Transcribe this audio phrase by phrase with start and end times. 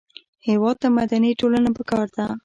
[0.47, 2.25] هېواد ته مدني ټولنه پکار ده